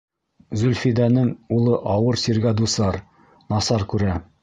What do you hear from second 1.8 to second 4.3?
ауыр сиргә дусар, насар күрә.